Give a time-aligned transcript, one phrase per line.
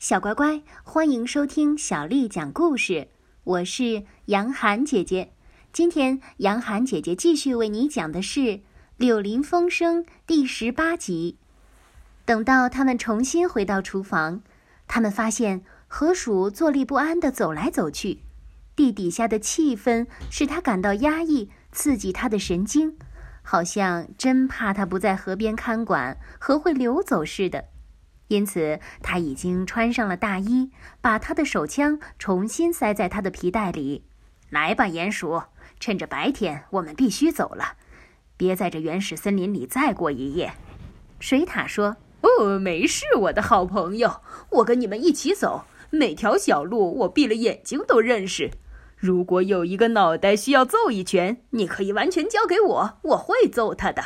[0.00, 3.08] 小乖乖，欢迎收听小丽讲故事。
[3.44, 5.34] 我是杨涵姐姐。
[5.74, 8.40] 今天，杨涵姐姐继续为你讲的是
[8.96, 11.36] 《柳林风声》第十八集。
[12.24, 14.40] 等到他们重新回到厨房，
[14.88, 18.22] 他们发现河鼠坐立不安地走来走去，
[18.74, 22.96] 地底下的气氛使他感到压抑，刺激他的神经，
[23.42, 27.66] 好像真怕他不在河边看管，河会流走似的。
[28.30, 30.70] 因此，他已经穿上了大衣，
[31.00, 34.04] 把他的手枪重新塞在他的皮带里。
[34.50, 35.42] 来吧，鼹鼠，
[35.80, 37.74] 趁着白天，我们必须走了，
[38.36, 40.52] 别在这原始森林里再过一夜。
[41.18, 44.20] 水獭说：“哦，没事，我的好朋友，
[44.50, 48.52] 我跟你们一起走，每条小路我闭了眼睛都认识。
[48.96, 54.00] 如果有一个脑袋需要揍一拳，你可以完全交给我，我会揍他的。”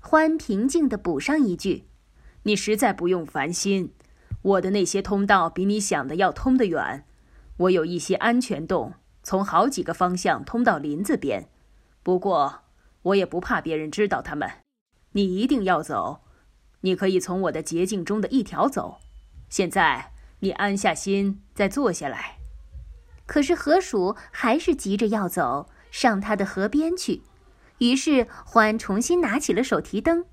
[0.00, 1.84] 獾平静地补上一句。
[2.44, 3.92] 你实在不用烦心，
[4.42, 7.04] 我的那些通道比你想的要通得远。
[7.58, 11.50] 我有一些安全洞，从好几个方向通到林子边。
[12.02, 12.62] 不过，
[13.02, 14.50] 我也不怕别人知道他们。
[15.12, 16.22] 你一定要走，
[16.80, 19.00] 你可以从我的捷径中的一条走。
[19.50, 22.38] 现在，你安下心，再坐下来。
[23.26, 27.22] 可是河鼠还是急着要走上他的河边去，
[27.78, 30.24] 于是欢重新拿起了手提灯。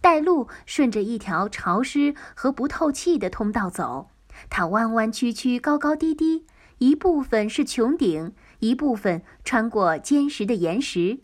[0.00, 4.08] 带路顺着一条潮湿和不透气的通道走，
[4.48, 6.46] 它弯弯曲曲、高高低低，
[6.78, 11.20] 一部分是穹顶，一部分穿过坚实的岩石，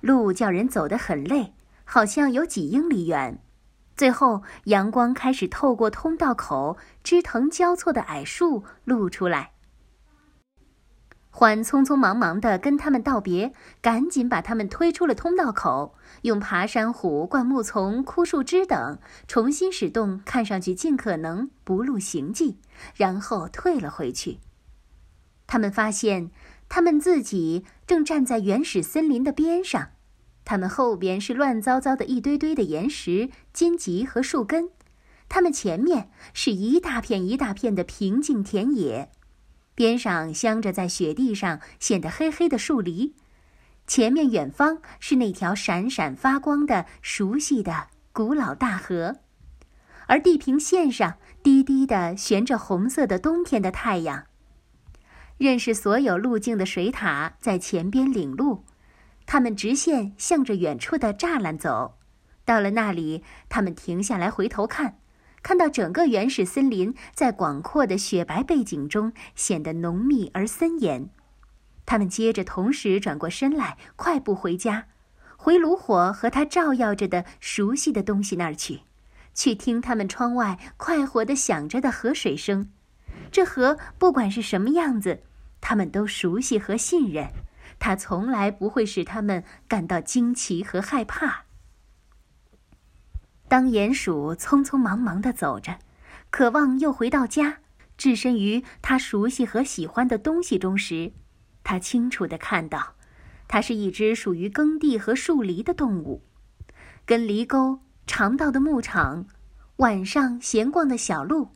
[0.00, 3.40] 路叫人走得很累，好像有几英里远。
[3.96, 9.53] 最后，阳光开始透过通道口，枝藤交错的矮树露出来。
[11.36, 22.58] 欢匆匆忙忙地跟他们道别，赶紧把他们推出了通道口，用爬山虎、灌木丛、枯树枝等重新使动看上去尽可能不露形迹，
[22.94, 24.38] 然后退了回去。
[25.48, 26.30] 他们发现，
[26.68, 29.88] 他们自己正站在原始森林的边上，
[30.44, 34.70] 他们后边是乱糟糟的一堆堆的岩石、荆棘和树根，
[35.28, 39.10] 他们前面是一大片一大片的平静田野。
[39.74, 43.14] 边上镶着在雪地上显得黑黑的树篱，
[43.86, 49.16] 前面远方是那条闪闪发光的熟悉的古老大河，
[50.06, 54.24] 而地平线上低低的悬着红色的冬天的太阳。
[55.36, 58.64] 认识所有路径的水獭在前边领路，
[59.26, 61.98] 它们直线向着远处的栅栏走，
[62.44, 64.98] 到了那里，它们停下来回头看。
[65.44, 71.10] 看到整个原始森林在广阔的雪白背景中显得浓密而森严，
[71.84, 74.86] 他们接着同时转过身来，快步回家，
[75.36, 78.80] 回炉火和他照耀着的熟悉的东西那儿去，
[79.34, 82.70] 去听他们窗外快活地响着的河水声。
[83.30, 85.24] 这河不管是什么样子，
[85.60, 87.28] 他们都熟悉和信任，
[87.78, 91.43] 它从来不会使他们感到惊奇和害怕。
[93.54, 95.78] 当鼹鼠匆匆忙忙地走着，
[96.30, 97.58] 渴望又回到家，
[97.96, 101.12] 置身于他熟悉和喜欢的东西中时，
[101.62, 102.96] 他清楚地看到，
[103.46, 106.24] 它是一只属于耕地和树篱的动物，
[107.06, 107.78] 跟犁沟、
[108.08, 109.28] 长道的牧场、
[109.76, 111.50] 晚上闲逛的小路，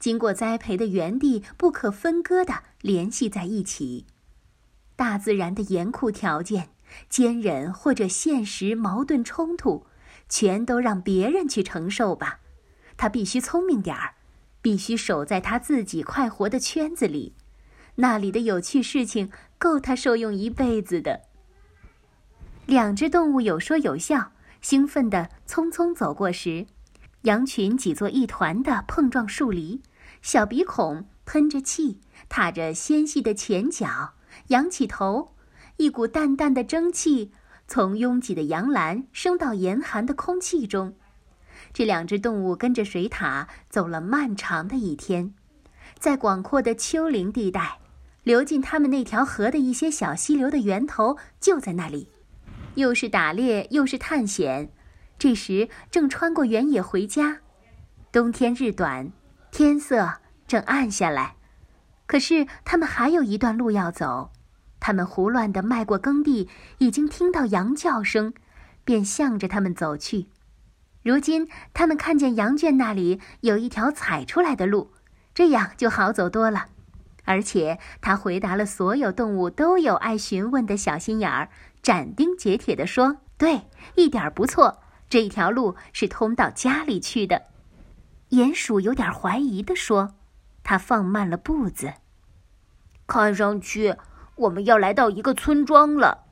[0.00, 4.04] 经过栽培的园地不可分割地联系在一起。
[4.96, 6.70] 大自然的严酷条件、
[7.08, 9.86] 坚忍或者现实矛盾冲突。
[10.28, 12.40] 全都让别人去承受吧，
[12.96, 14.14] 他必须聪明点儿，
[14.60, 17.34] 必须守在他自己快活的圈子里，
[17.96, 21.22] 那里的有趣事情够他受用一辈子的。
[22.66, 26.66] 两只动物有说有笑，兴奋地匆匆走过时，
[27.22, 29.82] 羊群挤作一团的碰撞树篱，
[30.20, 34.14] 小鼻孔喷着气，踏着纤细的前脚，
[34.48, 35.34] 仰起头，
[35.76, 37.30] 一股淡淡的蒸汽。
[37.68, 40.94] 从拥挤的羊栏升到严寒的空气中，
[41.72, 45.34] 这两只动物跟着水獭走了漫长的一天，
[45.98, 47.78] 在广阔的丘陵地带，
[48.22, 52.08] 流进他们那条河的一些小溪流的源头就在那里，
[52.76, 54.70] 又是打猎又是探险。
[55.18, 57.38] 这时正穿过原野回家，
[58.12, 59.10] 冬天日短，
[59.50, 61.36] 天色正暗下来，
[62.06, 64.30] 可是他们还有一段路要走。
[64.86, 66.48] 他们胡乱地迈过耕地，
[66.78, 68.32] 已经听到羊叫声，
[68.84, 70.28] 便向着他们走去。
[71.02, 74.92] 如今，他们看见羊圈那里有一条踩出来的路，
[75.34, 76.66] 这样就好走多了。
[77.24, 81.48] 而且，他回答了所有动物都有爱询问的小心眼儿，
[81.82, 83.62] 斩钉截铁地说：“对，
[83.96, 87.46] 一点不错，这一条路是通到家里去的。”
[88.30, 90.14] 鼹鼠有点怀疑地说
[90.62, 91.94] ：“他放慢了步子。
[93.08, 93.96] 看上去
[94.36, 96.24] 我们要来到一个村庄了。”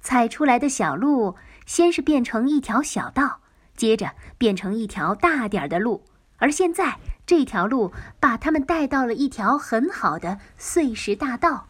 [0.00, 1.36] 踩出来的小路
[1.66, 3.40] 先是变成一条小道，
[3.76, 6.04] 接着变成一条大点儿的路，
[6.38, 11.68] 而现在这条路把他们带到了一条很好的碎石大道。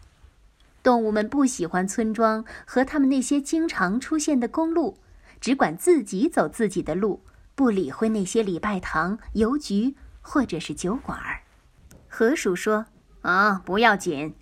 [0.83, 4.97] 动物们不喜欢村庄和他们那些经常出现的公路，
[5.39, 7.23] 只管自己走自己的路。
[7.55, 11.39] 不理会那些礼拜堂、邮局或者是酒馆儿，
[12.09, 12.87] 河鼠说
[13.23, 14.35] ：“啊，不要紧，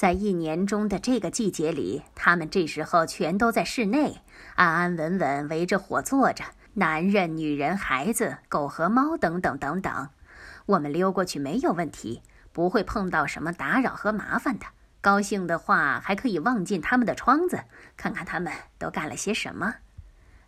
[0.00, 4.22] 在一年中的这个季节里，他们这时候全都在室内，
[4.54, 6.42] 安安稳稳围着火坐着，
[6.72, 10.08] 男人、女人、孩子、狗和猫等等等等。
[10.64, 14.64] 我们溜过去没有问题，不会碰到什么打扰和麻烦的。
[15.02, 17.64] 高兴的话，还可以望进他们的窗子，
[17.98, 19.74] 看看他们都干了些什么。”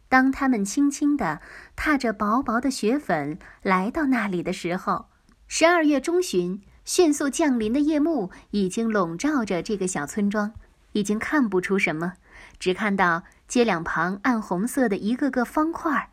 [0.08, 1.42] 当他们轻轻地
[1.76, 5.10] 踏着薄薄的雪粉来到那里的时候，
[5.46, 10.52] 十二月中旬迅速降临的夜幕已经笼罩着这个小村庄，
[10.92, 12.14] 已经看不出什么，
[12.58, 16.10] 只看到街两旁暗红色的一个个方块，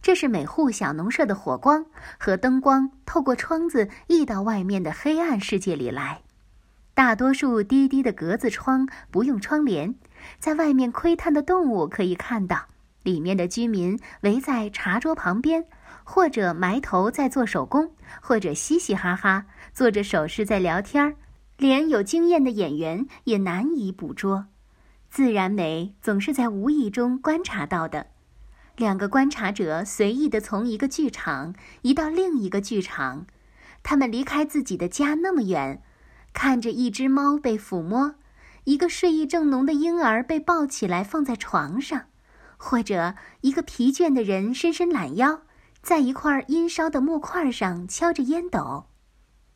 [0.00, 1.86] 这是每户小农舍的火光
[2.18, 6.22] 和灯光透过窗子溢到外面的黑暗世界里来。
[6.94, 9.94] 大多数低低的格子窗不用窗帘，
[10.38, 12.66] 在外面窥探的动物可以看到。
[13.02, 15.64] 里面的居民围在茶桌旁边，
[16.04, 21.16] 或者埋头在做手工，或者嘻嘻哈哈做着手势在聊天儿，
[21.56, 24.46] 连有经验的演员也难以捕捉。
[25.08, 28.06] 自然美总是在无意中观察到的。
[28.76, 33.26] 两个观察者随意地从一个剧场移到另一个剧场，
[33.82, 35.82] 他们离开自己的家那么远，
[36.32, 38.14] 看着一只猫被抚摸，
[38.64, 42.04] 一个睡意正浓的婴儿被抱起来放在床上。
[42.56, 45.42] 或者一个疲倦的人伸伸懒腰，
[45.82, 48.86] 在一块阴烧的木块上敲着烟斗，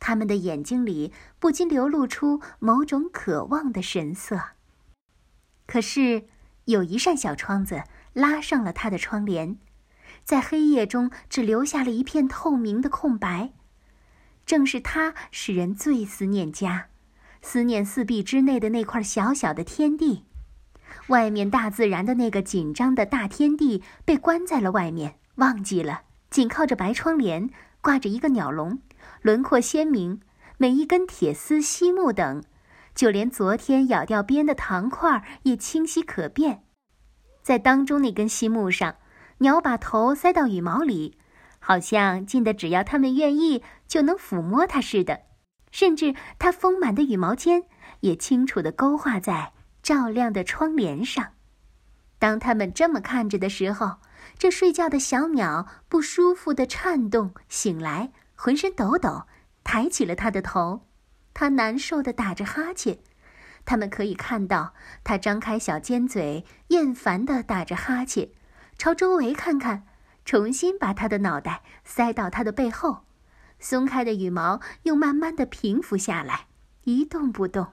[0.00, 4.40] 他们的眼睛里不禁流露出某种渴望的神色。
[5.66, 6.26] 可是，
[6.64, 9.56] 有一扇小窗子拉上了他的窗帘，
[10.24, 13.52] 在黑夜中只留下了一片透明的空白。
[14.44, 16.88] 正是它使人最思念家，
[17.40, 20.24] 思念四壁之内的那块小小的天地。
[21.08, 26.02] 外面大自然的那个紧张的大天地被关在了外面，忘记了。
[26.36, 27.48] 紧靠着白窗帘，
[27.80, 28.80] 挂着一个鸟笼，
[29.22, 30.20] 轮廓鲜明，
[30.58, 32.44] 每一根铁丝、细木等，
[32.94, 36.64] 就连昨天咬掉边的糖块也清晰可辨。
[37.42, 38.96] 在当中那根细木上，
[39.38, 41.16] 鸟把头塞到羽毛里，
[41.58, 45.20] 好像近的只要它们愿意就能抚摸它似的。
[45.70, 47.62] 甚至它丰满的羽毛尖
[48.00, 49.54] 也清楚地勾画在。
[49.82, 51.28] 照亮的窗帘上，
[52.18, 53.92] 当他们这么看着的时候，
[54.38, 59.26] 这睡觉的小鸟不舒服的颤动，醒来，浑身抖抖，
[59.64, 60.82] 抬起了它的头，
[61.32, 62.98] 它难受的打着哈欠。
[63.64, 68.30] 他们可以看到它张开小尖嘴，厌烦的打着哈欠，
[68.76, 69.86] 朝周围看看，
[70.24, 73.04] 重新把它的脑袋塞到它的背后，
[73.58, 76.46] 松开的羽毛又慢慢的平伏下来，
[76.84, 77.68] 一动不动。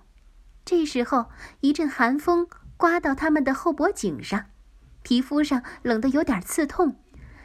[0.66, 4.46] 这时候，一阵寒风刮到他们的后脖颈上，
[5.04, 6.96] 皮肤上冷得有点刺痛，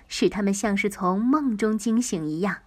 [0.06, 2.58] 使他们像是从梦中惊醒一样。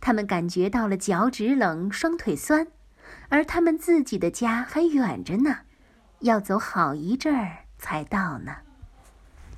[0.00, 2.66] 他们感觉到了脚趾冷、双腿酸，
[3.28, 5.58] 而他们自己的家还远着呢，
[6.20, 8.56] 要走好一阵儿才到呢。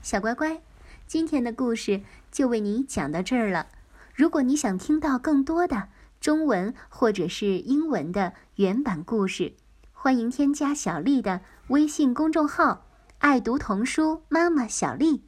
[0.02, 0.60] 小乖乖，
[1.06, 3.68] 今天的故事就为你讲到这儿了。
[4.14, 5.88] 如果你想听到更多的
[6.20, 9.54] 中文或者是英文的原版故事，
[9.92, 12.83] 欢迎添加小丽的微信公众号
[13.24, 15.24] “爱读童书妈妈小丽”。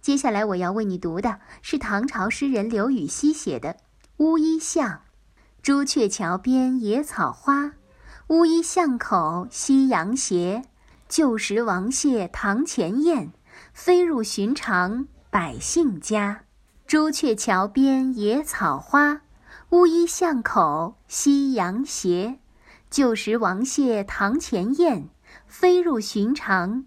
[0.00, 3.70] 接下来我要为你读的是唐朝诗人刘禹锡写的
[4.18, 4.88] 《乌衣巷》：
[5.60, 7.72] 朱雀桥边野草花，
[8.28, 10.62] 乌衣巷口夕阳斜。
[11.08, 13.32] 旧时王谢堂前燕，
[13.72, 16.44] 飞入寻常百姓家。
[16.86, 19.22] 朱雀桥边野草花，
[19.70, 22.38] 乌衣巷口夕阳斜。
[22.88, 25.08] 旧时王谢堂前燕，
[25.48, 26.86] 飞入寻常